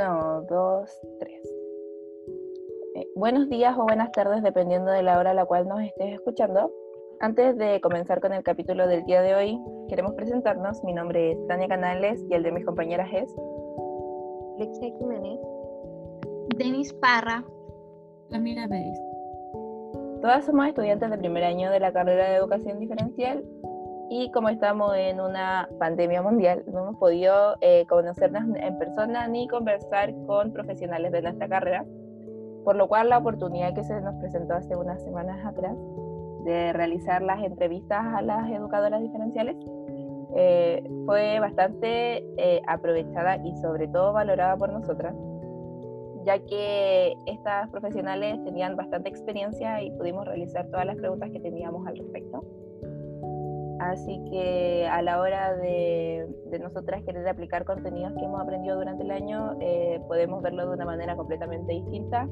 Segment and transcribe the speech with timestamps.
[0.00, 1.42] Uno, dos, tres.
[2.94, 6.14] Eh, buenos días o buenas tardes, dependiendo de la hora a la cual nos estés
[6.14, 6.72] escuchando.
[7.20, 9.60] Antes de comenzar con el capítulo del día de hoy,
[9.90, 10.82] queremos presentarnos.
[10.84, 13.30] Mi nombre es Tania Canales y el de mis compañeras es
[14.56, 15.38] Alexia Jiménez,
[16.56, 17.44] Denis Parra,
[18.30, 18.98] Camila Pérez.
[20.22, 23.44] Todas somos estudiantes de primer año de la carrera de educación diferencial
[24.12, 29.46] y como estamos en una pandemia mundial, no hemos podido eh, conocernos en persona ni
[29.46, 31.86] conversar con profesionales de nuestra carrera,
[32.64, 35.76] por lo cual la oportunidad que se nos presentó hace unas semanas atrás
[36.44, 39.56] de realizar las entrevistas a las educadoras diferenciales
[40.34, 45.14] eh, fue bastante eh, aprovechada y sobre todo valorada por nosotras,
[46.24, 51.86] ya que estas profesionales tenían bastante experiencia y pudimos realizar todas las preguntas que teníamos
[51.86, 52.44] al respecto.
[53.80, 56.28] Así que a la hora de,
[56.60, 60.84] nosotras querer aplicar contenidos que hemos aprendido durante el año, eh, podemos verlo de una
[60.84, 62.28] manera completamente distinta.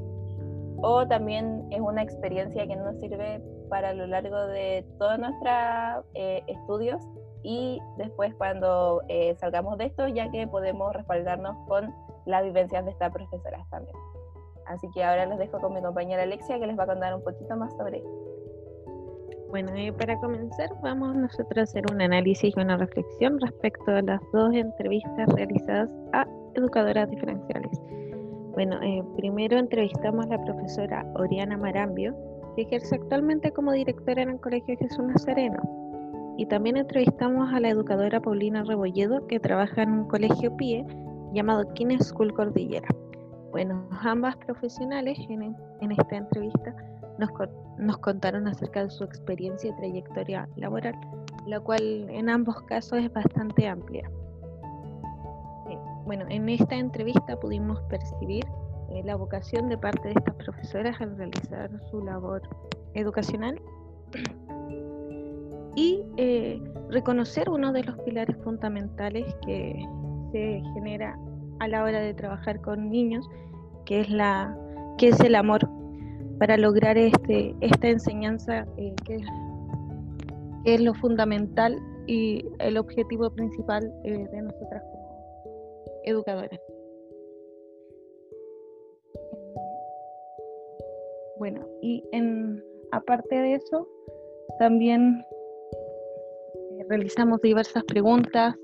[0.81, 6.43] O también es una experiencia que nos sirve para lo largo de todos nuestros eh,
[6.45, 7.01] estudios
[7.41, 11.91] y después cuando eh, salgamos de esto, ya que podemos respaldarnos con
[12.27, 13.95] las vivencias de estas profesoras también.
[14.67, 17.23] Así que ahora les dejo con mi compañera Alexia que les va a contar un
[17.23, 18.28] poquito más sobre esto.
[19.49, 24.21] Bueno, para comenzar vamos nosotros a hacer un análisis y una reflexión respecto a las
[24.31, 27.71] dos entrevistas realizadas a educadoras diferenciales.
[28.53, 32.15] Bueno, eh, primero entrevistamos a la profesora Oriana Marambio,
[32.55, 35.59] que ejerce actualmente como directora en el Colegio Jesús Nazareno.
[36.37, 40.85] Y también entrevistamos a la educadora Paulina Rebolledo, que trabaja en un colegio PIE
[41.33, 42.87] llamado Kines School Cordillera.
[43.49, 46.75] Bueno, ambas profesionales en esta entrevista
[47.19, 50.95] nos, contaron acerca de su experiencia y trayectoria laboral,
[51.45, 54.09] la cual en ambos casos es bastante amplia.
[55.69, 58.45] Eh, bueno, en esta entrevista pudimos percibir
[58.89, 62.41] eh, la vocación de parte de estas profesoras al realizar su labor
[62.93, 63.61] educacional
[65.75, 69.85] y eh, reconocer uno de los pilares fundamentales que
[70.31, 71.17] se genera
[71.59, 73.29] a la hora de trabajar con niños,
[73.85, 74.57] que es, la,
[74.97, 75.69] que es el amor
[76.39, 79.19] para lograr este, esta enseñanza eh, que,
[80.65, 81.77] es lo fundamental
[82.07, 86.59] y el objetivo principal eh, de nosotras como educadoras.
[91.37, 93.87] Bueno, y en, aparte de eso,
[94.59, 95.23] también
[96.71, 98.55] eh, realizamos diversas preguntas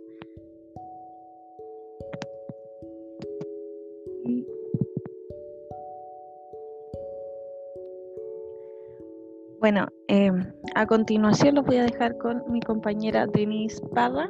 [9.66, 10.30] Bueno, eh,
[10.76, 14.30] a continuación los voy a dejar con mi compañera Denise Parra.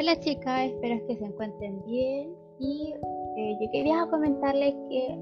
[0.00, 2.92] Hola chicas, espero que se encuentren bien y
[3.36, 5.16] eh, yo quería comentarles que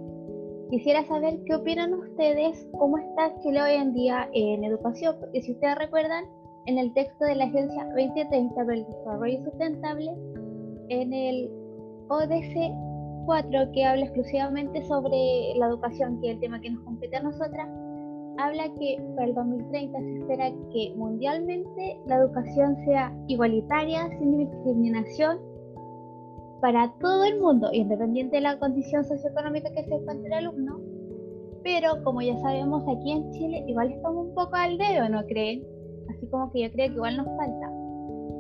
[0.71, 5.53] quisiera saber qué opinan ustedes, cómo está Chile hoy en día en educación, porque si
[5.53, 6.25] ustedes recuerdan,
[6.65, 10.13] en el texto de la Agencia 2030 para el Desarrollo Sustentable,
[10.89, 11.51] en el
[13.27, 17.23] ODC que habla exclusivamente sobre la educación, que es el tema que nos compete a
[17.23, 17.69] nosotras,
[18.39, 25.39] habla que para el 2030 se espera que mundialmente la educación sea igualitaria, sin discriminación,
[26.61, 30.81] para todo el mundo, independiente de la condición socioeconómica que se encuentre el alumno.
[31.63, 35.63] Pero como ya sabemos, aquí en Chile igual estamos un poco al dedo, ¿no creen?
[36.11, 37.71] Así como que yo creo que igual nos falta.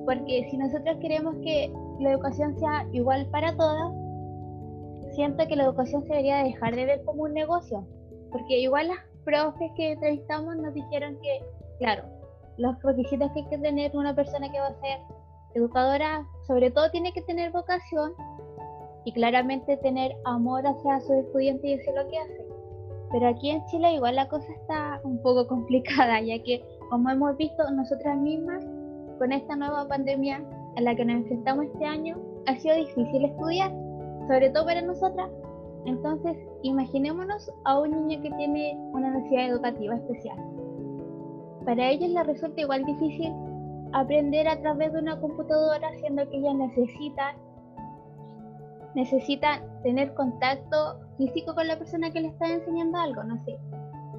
[0.06, 3.92] Porque si nosotros queremos que la educación sea igual para todas,
[5.16, 7.84] siento que la educación se debería dejar de ver como un negocio,
[8.30, 11.44] porque igual las profes que entrevistamos nos dijeron que,
[11.80, 12.04] claro,
[12.58, 15.00] los requisitos que hay que tener una persona que va a ser
[15.54, 18.12] educadora, sobre todo tiene que tener vocación
[19.04, 22.46] y claramente tener amor hacia sus estudiantes y es lo que hace.
[23.12, 27.36] Pero aquí en Chile igual la cosa está un poco complicada, ya que como hemos
[27.36, 28.64] visto nosotras mismas,
[29.18, 30.44] con esta nueva pandemia
[30.76, 33.85] a la que nos enfrentamos este año, ha sido difícil estudiar
[34.26, 35.30] sobre todo para nosotras.
[35.84, 40.36] Entonces, imaginémonos a un niño que tiene una necesidad educativa especial.
[41.64, 43.32] Para ellos les resulta igual difícil
[43.92, 47.36] aprender a través de una computadora, siendo que ellas necesitan,
[48.94, 53.58] necesitan tener contacto físico con la persona que les está enseñando algo, no sé.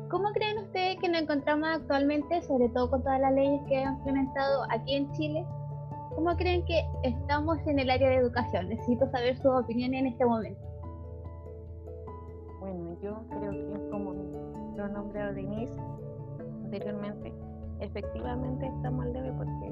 [0.09, 3.95] ¿Cómo creen ustedes que nos encontramos actualmente, sobre todo con todas las leyes que han
[3.97, 5.45] implementado aquí en Chile,
[6.17, 8.69] ¿Cómo creen que estamos en el área de educación?
[8.69, 10.59] Necesito saber su opinión en este momento.
[12.59, 14.15] Bueno, yo creo que como
[14.75, 15.79] lo nombrado Denise
[16.63, 17.31] anteriormente,
[17.81, 19.71] efectivamente estamos al debe porque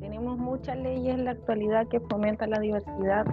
[0.00, 3.24] tenemos muchas leyes en la actualidad que fomentan la diversidad,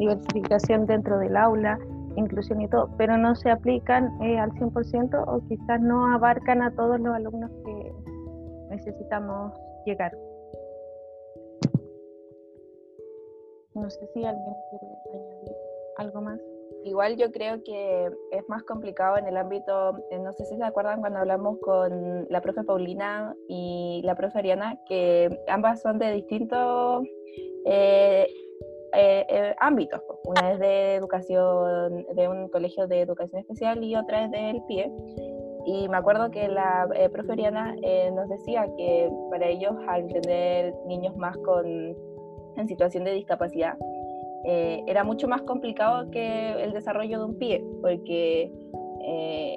[0.00, 1.78] diversificación dentro del aula,
[2.16, 6.72] inclusión y todo, pero no se aplican eh, al 100% o quizás no abarcan a
[6.72, 7.94] todos los alumnos que
[8.70, 9.52] necesitamos
[9.86, 10.12] llegar.
[13.82, 15.56] No sé si alguien quiere añadir
[15.96, 16.40] algo más.
[16.84, 20.62] Igual yo creo que es más complicado en el ámbito, eh, no sé si se
[20.62, 26.12] acuerdan cuando hablamos con la profe Paulina y la profe Ariana, que ambas son de
[26.12, 27.04] distintos
[27.66, 28.28] eh,
[28.94, 30.00] eh, ámbitos.
[30.26, 34.92] Una es de educación, de un colegio de educación especial y otra es del PIE.
[35.66, 37.74] Y me acuerdo que la profe Ariana
[38.12, 41.96] nos decía que para ellos, al tener niños más con,
[42.56, 43.76] en situación de discapacidad,
[44.44, 48.50] eh, era mucho más complicado que el desarrollo de un pie, porque
[49.04, 49.56] eh,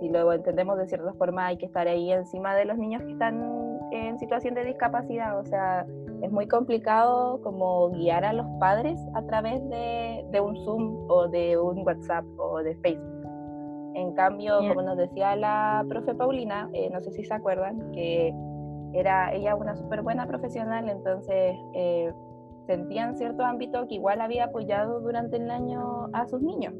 [0.00, 3.12] si lo entendemos de cierta forma hay que estar ahí encima de los niños que
[3.12, 5.86] están en situación de discapacidad, o sea,
[6.22, 11.28] es muy complicado como guiar a los padres a través de, de un Zoom o
[11.28, 13.14] de un WhatsApp o de Facebook.
[13.94, 18.34] En cambio, como nos decía la profe Paulina, eh, no sé si se acuerdan, que
[18.94, 21.56] era ella una súper buena profesional, entonces
[22.66, 26.74] sentía en cierto ámbito que igual había apoyado durante el año a sus niños,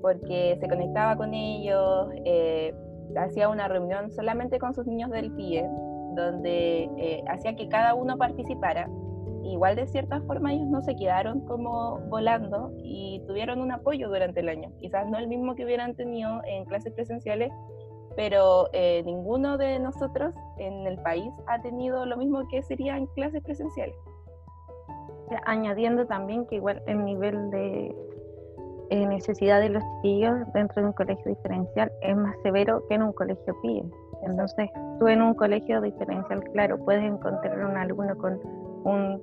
[0.00, 2.74] porque se conectaba con ellos, eh,
[3.16, 5.68] hacía una reunión solamente con sus niños del PIE,
[6.14, 8.88] donde eh, hacía que cada uno participara.
[9.44, 14.40] Igual de cierta forma ellos no se quedaron como volando y tuvieron un apoyo durante
[14.40, 14.70] el año.
[14.80, 17.50] Quizás no el mismo que hubieran tenido en clases presenciales,
[18.16, 23.06] pero eh, ninguno de nosotros en el país ha tenido lo mismo que sería en
[23.06, 23.96] clases presenciales
[25.46, 27.94] añadiendo también que igual el nivel de
[28.90, 33.02] eh, necesidad de los chiquillos dentro de un colegio diferencial es más severo que en
[33.02, 33.84] un colegio PIE.
[34.22, 34.70] Entonces,
[35.00, 38.38] tú en un colegio diferencial, claro, puedes encontrar un alumno con
[38.84, 39.20] un,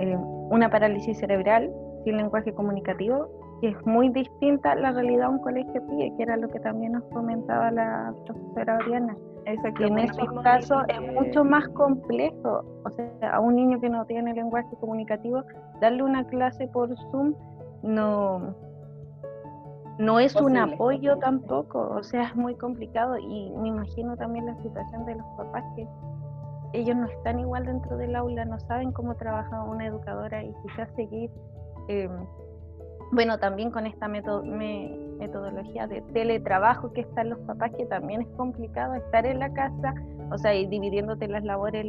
[0.00, 0.16] eh,
[0.50, 1.70] una parálisis cerebral
[2.04, 3.28] sin lenguaje comunicativo,
[3.60, 6.60] que es muy distinta a la realidad de un colegio PIE, que era lo que
[6.60, 9.16] también nos comentaba la profesora Oriana.
[9.46, 12.64] En esos casos es mucho más complejo.
[12.84, 15.44] O sea, a un niño que no tiene lenguaje comunicativo,
[15.80, 17.34] darle una clase por Zoom
[17.82, 18.54] no,
[19.98, 21.78] no es un apoyo tampoco.
[21.94, 23.16] O sea, es muy complicado.
[23.18, 25.86] Y me imagino también la situación de los papás que
[26.72, 30.90] ellos no están igual dentro del aula, no saben cómo trabaja una educadora y quizás
[30.96, 31.30] seguir.
[31.88, 32.10] Eh,
[33.12, 38.94] bueno, también con esta metodología de teletrabajo que están los papás, que también es complicado
[38.94, 39.94] estar en la casa,
[40.32, 41.86] o sea, y dividiéndote las labores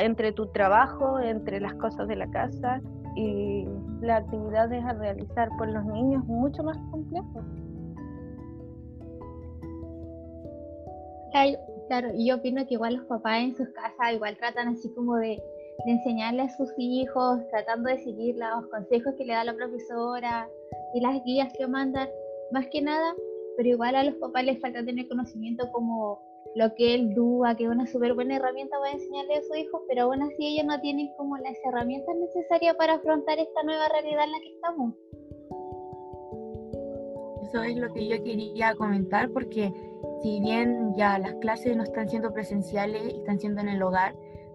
[0.00, 2.80] entre tu trabajo, entre las cosas de la casa
[3.16, 3.66] y
[4.00, 7.42] las actividades a realizar por los niños, mucho más complejo.
[11.88, 15.16] Claro, y yo opino que igual los papás en sus casas igual tratan así como
[15.16, 15.40] de
[15.84, 20.48] de enseñarle a sus hijos, tratando de seguir los consejos que le da la profesora
[20.94, 22.08] y las guías que mandan,
[22.52, 23.14] más que nada,
[23.56, 26.20] pero igual a los papás les falta tener conocimiento como
[26.54, 29.82] lo que él duda, que es una súper buena herramienta para enseñarle a su hijo,
[29.88, 34.24] pero aún así ellos no tienen como las herramientas necesarias para afrontar esta nueva realidad
[34.24, 34.94] en la que estamos.
[37.42, 39.72] Eso es lo que yo quería comentar porque
[40.22, 44.14] si bien ya las clases no están siendo presenciales, están siendo en el hogar,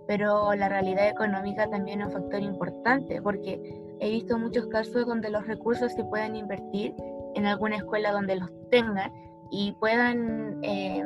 [0.09, 5.29] pero la realidad económica también es un factor importante porque he visto muchos casos donde
[5.29, 6.95] los recursos se pueden invertir
[7.35, 9.13] en alguna escuela donde los tengan
[9.51, 11.03] y puedan eh,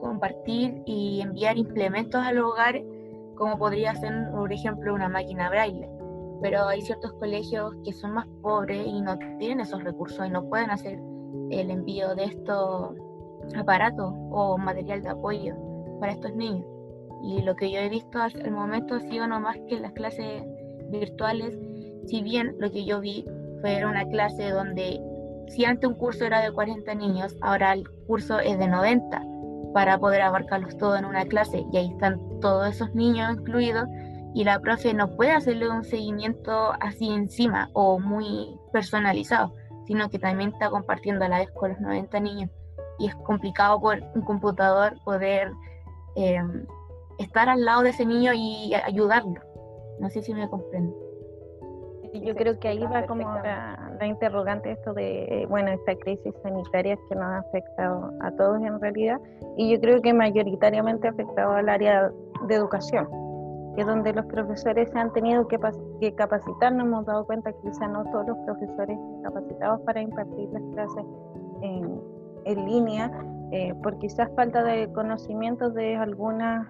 [0.00, 2.84] compartir y enviar implementos a los hogares,
[3.36, 5.88] como podría ser, por ejemplo, una máquina braille.
[6.42, 10.48] Pero hay ciertos colegios que son más pobres y no tienen esos recursos y no
[10.48, 10.98] pueden hacer
[11.50, 12.96] el envío de estos
[13.56, 15.54] aparatos o material de apoyo
[16.00, 16.71] para estos niños.
[17.22, 19.92] Y lo que yo he visto hasta el momento ha sido no más que las
[19.92, 20.42] clases
[20.90, 21.56] virtuales,
[22.06, 23.24] si bien lo que yo vi
[23.60, 25.00] fue una clase donde
[25.48, 29.22] si antes un curso era de 40 niños, ahora el curso es de 90
[29.72, 33.88] para poder abarcarlos todos en una clase y ahí están todos esos niños incluidos
[34.34, 39.54] y la profe no puede hacerle un seguimiento así encima o muy personalizado,
[39.86, 42.50] sino que también está compartiendo a la vez con los 90 niños
[42.98, 45.52] y es complicado por un computador poder
[46.16, 46.40] eh,
[47.22, 49.40] estar al lado de ese niño y ayudarlo.
[50.00, 50.94] No sé si me comprendo.
[52.12, 56.98] Yo creo que ahí va como la, la, interrogante esto de, bueno, esta crisis sanitaria
[57.08, 59.18] que nos ha afectado a todos en realidad
[59.56, 62.12] y yo creo que mayoritariamente ha afectado al área
[62.48, 63.08] de educación,
[63.74, 65.58] que es donde los profesores se han tenido que,
[66.00, 70.50] que capacitar, nos hemos dado cuenta que quizá no todos los profesores capacitados para impartir
[70.50, 71.04] las clases
[71.62, 71.98] en,
[72.44, 73.10] en línea,
[73.52, 76.66] eh, por quizás falta de conocimientos de algunas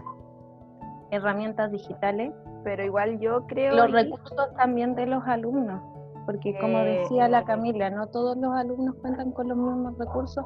[1.13, 2.33] herramientas digitales.
[2.65, 3.77] Pero igual yo creo...
[3.77, 5.81] Los y- recursos también de los alumnos,
[6.27, 10.45] porque como Eh, decía la Camila, no todos los alumnos cuentan con los mismos recursos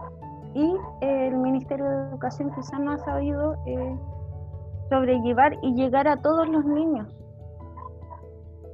[0.55, 3.97] y eh, el Ministerio de Educación quizás no ha sabido eh,
[4.89, 7.07] sobrellevar y llegar a todos los niños.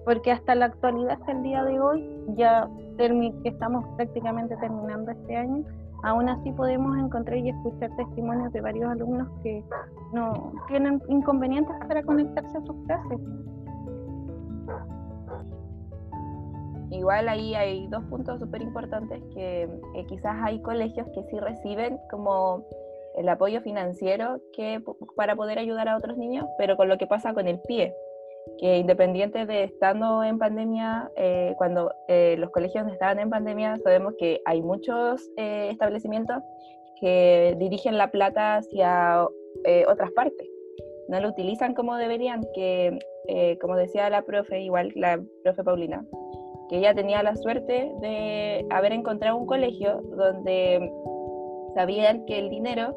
[0.04, 5.36] Porque hasta la actualidad, hasta el día de hoy, ya que estamos prácticamente terminando este
[5.36, 5.64] año,
[6.02, 9.64] aún así podemos encontrar y escuchar testimonios de varios alumnos que
[10.12, 13.20] no tienen inconvenientes para conectarse a sus clases.
[16.90, 21.98] Igual ahí hay dos puntos súper importantes que eh, quizás hay colegios que sí reciben
[22.10, 22.66] como
[23.16, 24.82] el apoyo financiero que,
[25.16, 27.94] para poder ayudar a otros niños, pero con lo que pasa con el PIE,
[28.58, 34.14] que independiente de estando en pandemia, eh, cuando eh, los colegios estaban en pandemia, sabemos
[34.18, 36.42] que hay muchos eh, establecimientos
[37.00, 39.26] que dirigen la plata hacia
[39.88, 40.48] otras partes,
[41.08, 42.98] no lo utilizan como deberían, que
[43.60, 46.04] como decía la profe, igual la profe Paulina,
[46.68, 50.90] que ella tenía la suerte de haber encontrado un colegio donde
[51.74, 52.96] sabían que el dinero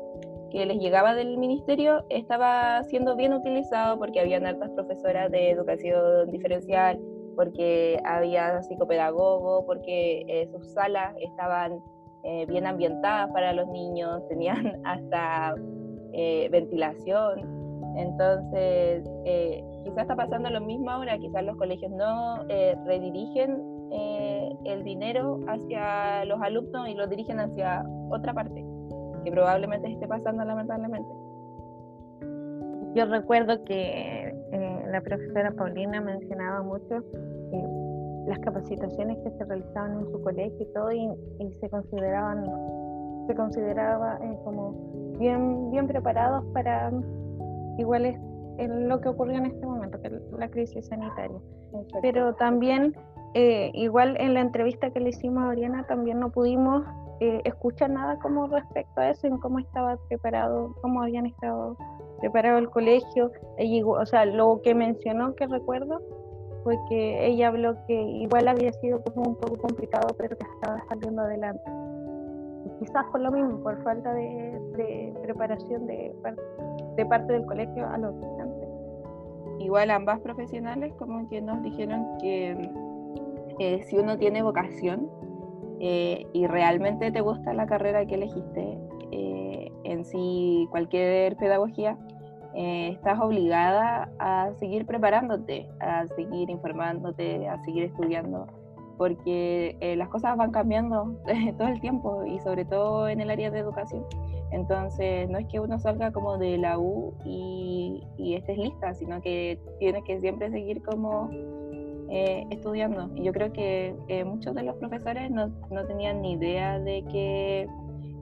[0.55, 6.31] que les llegaba del ministerio estaba siendo bien utilizado porque habían altas profesoras de educación
[6.31, 6.97] diferencial,
[7.35, 11.81] porque había psicopedagogo, porque eh, sus salas estaban
[12.23, 15.55] eh, bien ambientadas para los niños, tenían hasta
[16.13, 17.53] eh, ventilación.
[17.97, 22.43] Entonces, eh, quizás está pasando lo mismo ahora, quizás los colegios no
[22.85, 23.75] redirigen
[24.65, 28.65] el dinero hacia los alumnos y lo dirigen hacia otra parte,
[29.25, 31.09] que probablemente esté pasando lamentablemente.
[32.95, 37.03] Yo recuerdo que eh, la profesora Paulina mencionaba mucho
[37.51, 37.67] eh,
[38.27, 42.45] las capacitaciones que se realizaban en su colegio y todo, y, y se consideraban,
[43.27, 46.91] se consideraba eh, como bien, bien preparados para
[47.77, 48.17] igual es
[48.57, 51.37] en lo que ocurrió en este momento, que la crisis sanitaria.
[52.01, 52.95] Pero también,
[53.33, 56.83] eh, igual en la entrevista que le hicimos a Oriana, también no pudimos
[57.19, 57.41] eh,
[57.87, 61.77] nada como respecto a eso, en cómo estaba preparado, cómo habían estado
[62.19, 63.31] preparado el colegio.
[63.57, 65.99] Igual- o sea, lo que mencionó que recuerdo
[66.63, 70.83] fue que ella habló que igual había sido como un poco complicado, pero que estaba
[70.89, 71.61] saliendo adelante.
[72.65, 74.59] Y quizás por lo mismo, por falta de,
[75.21, 76.35] preparación de, par-
[76.95, 78.69] de parte del colegio a los estudiantes.
[79.59, 82.69] Igual ambas profesionales como que nos dijeron que
[83.59, 85.07] eh, si uno tiene vocación
[85.79, 88.77] eh, y realmente te gusta la carrera que elegiste,
[89.11, 91.97] eh, en sí cualquier pedagogía,
[92.57, 98.47] eh, estás obligada a seguir preparándote, a seguir informándote, a seguir estudiando,
[98.97, 101.17] porque eh, las cosas van cambiando
[101.57, 104.05] todo el tiempo y sobre todo en el área de educación.
[104.51, 109.21] Entonces, no es que uno salga como de la U y, y estés lista, sino
[109.21, 111.29] que tienes que siempre seguir como
[112.09, 113.09] eh, estudiando.
[113.15, 117.03] Y yo creo que eh, muchos de los profesores no, no tenían ni idea de
[117.11, 117.67] que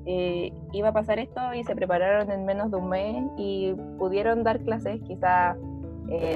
[0.06, 4.44] eh, iba a pasar esto y se prepararon en menos de un mes y pudieron
[4.44, 5.56] dar clases quizá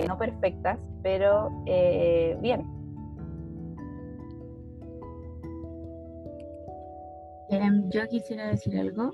[0.07, 1.51] no perfectas, pero
[2.41, 2.65] bien.
[7.89, 9.11] Yo quisiera decir algo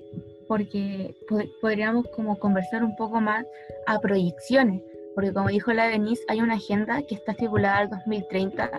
[0.48, 3.46] porque pod- podríamos como conversar un poco más
[3.88, 4.82] a proyecciones,
[5.16, 8.72] porque como dijo la Denise, hay una agenda que está estipulada al 2030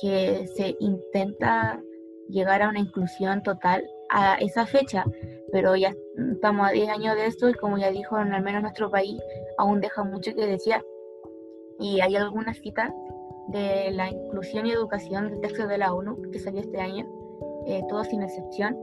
[0.00, 1.80] que se intenta
[2.28, 5.04] llegar a una inclusión total a esa fecha,
[5.52, 5.94] pero ya
[6.32, 9.20] estamos a 10 años de esto y como ya dijo, en al menos nuestro país
[9.58, 10.82] aún deja mucho que desear.
[11.78, 12.90] Y hay algunas citas
[13.48, 17.06] de la inclusión y educación del texto de la ONU que salió este año,
[17.66, 18.76] eh, todo sin excepción,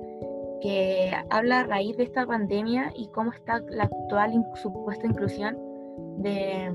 [0.61, 5.57] que habla a raíz de esta pandemia y cómo está la actual in- supuesta inclusión
[6.17, 6.71] de,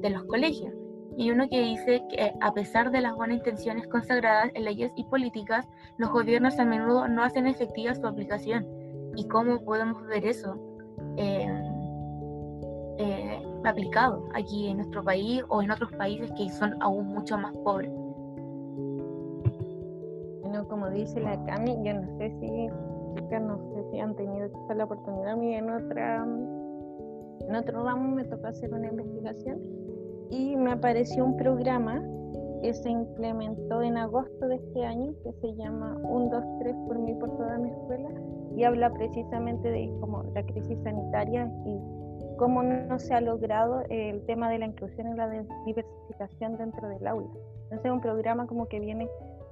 [0.00, 0.72] de los colegios.
[1.18, 5.02] Y uno que dice que a pesar de las buenas intenciones consagradas en leyes y
[5.02, 8.64] políticas, los gobiernos a menudo no hacen efectiva su aplicación.
[9.16, 10.56] ¿Y cómo podemos ver eso
[11.16, 11.48] eh,
[12.98, 17.52] eh, aplicado aquí en nuestro país o en otros países que son aún mucho más
[17.64, 17.90] pobres?
[20.42, 24.84] Bueno, como dice la Cami, yo no sé si, no sé si han tenido la
[24.84, 25.32] oportunidad.
[25.32, 26.24] A mí en otra,
[27.40, 29.77] en otro ramo me tocó hacer una investigación
[30.30, 32.02] y me apareció un programa
[32.62, 36.98] que se implementó en agosto de este año que se llama 1, 2, 3 por
[36.98, 38.10] mí por toda mi escuela
[38.56, 41.78] y habla precisamente de como la crisis sanitaria y
[42.36, 45.28] cómo no se ha logrado el tema de la inclusión y la
[45.66, 47.28] diversificación dentro del aula.
[47.64, 49.08] Entonces es un programa como que viene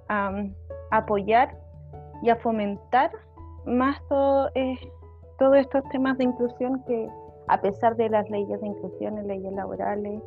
[0.09, 0.54] a um,
[0.90, 1.56] apoyar
[2.23, 3.11] y a fomentar
[3.66, 4.76] más todo, eh,
[5.38, 7.09] todos estos temas de inclusión que
[7.49, 10.21] a pesar de las leyes de inclusión, leyes laborales,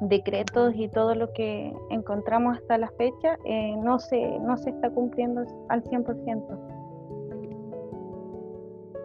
[0.00, 4.90] decretos y todo lo que encontramos hasta la fecha, eh, no, se, no se está
[4.90, 6.78] cumpliendo al 100%.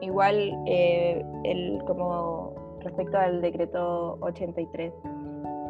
[0.02, 4.94] Igual, eh, el, como respecto al decreto 83,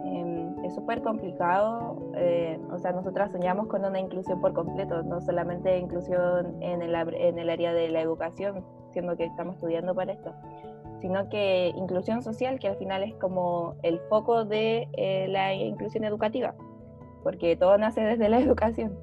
[0.05, 5.21] em, es súper complicado, eh, o sea, nosotras soñamos con una inclusión por completo, no
[5.21, 10.13] solamente inclusión en el, en el área de la educación, siendo que estamos estudiando para
[10.13, 10.33] esto,
[11.03, 16.05] sino que inclusión social, que al final es como el foco de eh, la inclusión
[16.05, 16.55] educativa,
[17.23, 18.97] porque todo nace desde la educación.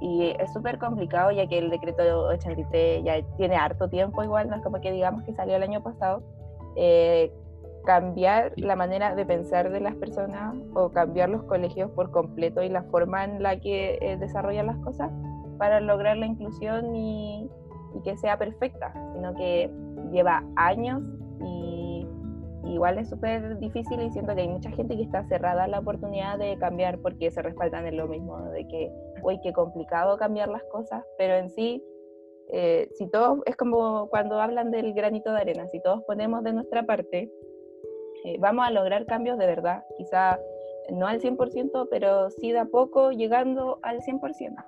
[0.00, 4.54] Y es súper complicado ya que el decreto 83 ya tiene harto tiempo igual, no
[4.54, 6.22] es como que digamos que salió el año pasado,
[6.76, 7.32] eh,
[7.84, 12.68] cambiar la manera de pensar de las personas o cambiar los colegios por completo y
[12.68, 15.10] la forma en la que eh, desarrollan las cosas
[15.58, 17.50] para lograr la inclusión y,
[17.96, 19.68] y que sea perfecta, sino que
[20.10, 21.02] lleva años
[21.40, 22.06] y
[22.64, 25.80] igual es súper difícil y siento que hay mucha gente que está cerrada a la
[25.80, 30.48] oportunidad de cambiar porque se respaldan en lo mismo, de que, uy, qué complicado cambiar
[30.48, 31.82] las cosas, pero en sí,
[32.48, 36.52] eh, si todos, es como cuando hablan del granito de arena, si todos ponemos de
[36.52, 37.30] nuestra parte,
[38.24, 40.38] eh, vamos a lograr cambios de verdad, quizá
[40.90, 44.64] no al 100%, pero sí de a poco llegando al 100%.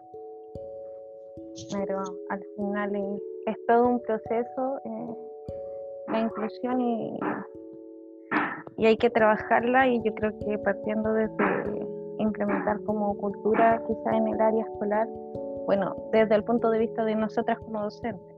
[1.72, 2.94] Pero al final
[3.46, 4.80] es, todo un proceso.
[4.84, 5.29] Eh,
[6.10, 7.18] la inclusión y,
[8.76, 11.88] y hay que trabajarla y yo creo que partiendo desde
[12.18, 15.08] implementar como cultura quizá en el área escolar,
[15.66, 18.36] bueno, desde el punto de vista de nosotras como docentes.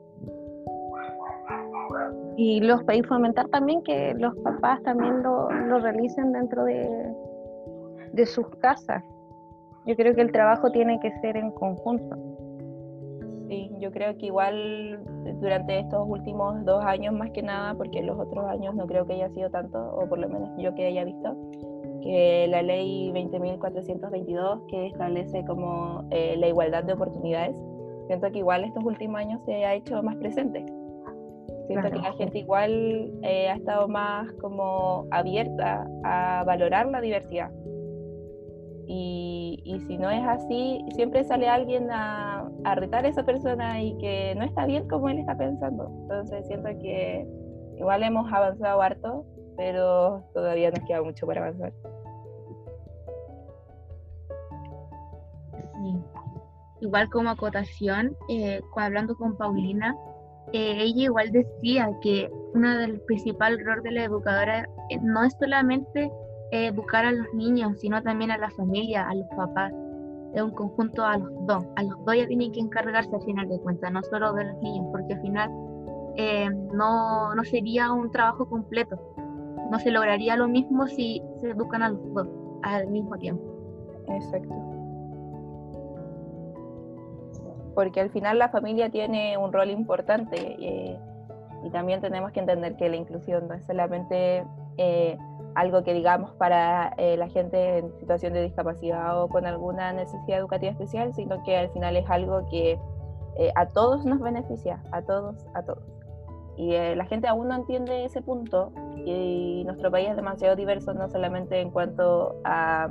[2.37, 6.89] Y, los, y fomentar también que los papás también lo, lo realicen dentro de,
[8.13, 9.05] de sus casas.
[9.87, 12.17] Yo creo que el trabajo tiene que ser en conjunto.
[13.53, 14.99] Sí, yo creo que igual
[15.43, 19.13] durante estos últimos dos años más que nada, porque los otros años no creo que
[19.13, 21.37] haya sido tanto, o por lo menos yo que haya visto,
[22.03, 27.55] que la ley 20.422 que establece como eh, la igualdad de oportunidades,
[28.07, 30.65] siento que igual estos últimos años se ha hecho más presente.
[31.67, 37.51] Siento que la gente igual eh, ha estado más como abierta a valorar la diversidad.
[38.87, 43.97] Y, y, si no es así, siempre sale alguien a, retar a esa persona y
[43.99, 45.89] que no está bien como él está pensando.
[46.03, 47.27] Entonces siento que
[47.79, 49.25] igual hemos avanzado harto,
[49.57, 51.73] pero todavía nos queda mucho para avanzar.
[55.75, 55.97] Sí.
[56.81, 59.97] Igual como acotación, eh, hablando con Paulina,
[60.53, 65.35] eh, ella igual decía que uno del principal rol de la educadora eh, no es
[65.39, 66.11] solamente
[66.53, 69.73] educar a los niños, sino también a la familia, a los papás.
[70.35, 71.65] Es un conjunto a los dos.
[71.77, 74.57] A los dos ya tienen que encargarse al final de cuentas, no solo de los
[74.59, 75.51] niños, porque al final
[76.17, 78.99] eh, no, no sería un trabajo completo.
[79.71, 82.29] No se lograría lo mismo si se educan a los dos
[82.63, 83.43] al mismo tiempo.
[84.09, 84.55] Exacto.
[87.75, 90.99] Porque al final la familia tiene un rol importante eh,
[91.65, 94.45] y también tenemos que entender que la inclusión no es solamente
[94.77, 95.17] eh,
[95.55, 100.39] algo que digamos para eh, la gente en situación de discapacidad o con alguna necesidad
[100.39, 102.79] educativa especial, sino que al final es algo que
[103.37, 105.85] eh, a todos nos beneficia, a todos, a todos.
[106.57, 108.73] Y eh, la gente aún no entiende ese punto
[109.07, 112.91] y nuestro país es demasiado diverso, no solamente en cuanto a,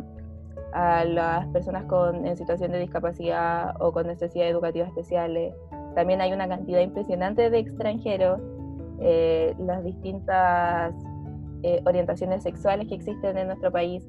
[0.74, 5.54] a las personas con, en situación de discapacidad o con necesidades educativas especiales,
[5.94, 8.40] también hay una cantidad impresionante de extranjeros,
[9.58, 10.94] las distintas
[11.64, 14.04] eh, orientaciones sexuales que existen en nuestro país.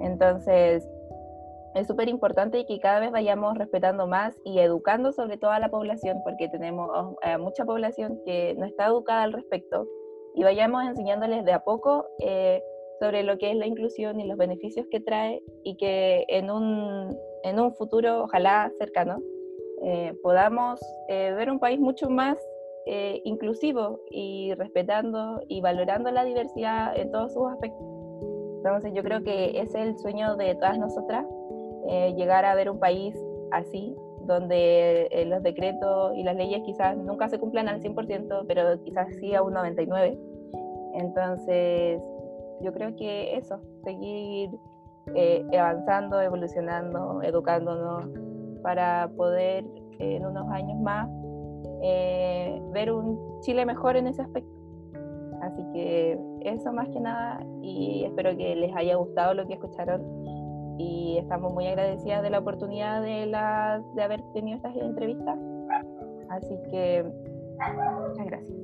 [0.00, 0.88] Entonces,
[1.74, 5.70] es súper importante que cada vez vayamos respetando más y educando sobre todo a la
[5.70, 6.90] población, porque tenemos
[7.22, 9.86] eh, mucha población que no está educada al respecto,
[10.34, 12.62] y vayamos enseñándoles de a poco eh,
[13.00, 17.16] sobre lo que es la inclusión y los beneficios que trae, y que en un,
[17.42, 19.18] en un futuro, ojalá cercano,
[20.22, 22.38] podamos ver un país mucho más
[22.84, 27.86] eh, inclusivo y respetando y valorando la diversidad en todos sus aspectos.
[28.56, 31.24] Entonces yo creo que ese es el sueño de todas nosotras,
[31.88, 33.14] eh, llegar a ver un país
[33.52, 33.94] así,
[34.26, 39.06] donde eh, los decretos y las leyes quizás nunca se cumplan al 100%, pero quizás
[39.20, 40.18] sí a un 99%.
[40.94, 42.02] Entonces
[42.62, 44.50] yo creo que eso, seguir
[45.56, 48.08] avanzando, evolucionando, educándonos
[48.62, 49.64] para poder
[49.98, 51.08] en unos años más
[51.82, 54.50] eh, ver un Chile mejor en ese aspecto.
[55.42, 60.00] Así que eso más que nada y espero que les haya gustado lo que escucharon
[60.78, 65.38] y estamos muy agradecidas de la oportunidad de, la, de haber tenido estas entrevistas.
[66.28, 67.04] Así que
[68.08, 68.62] muchas gracias.